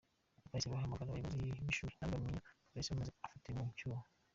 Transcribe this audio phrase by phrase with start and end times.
[0.49, 4.03] Bahise bahamagara abayobozi b’ishuri na bo bamenyesha polisi maze afatirwa mu cyuho.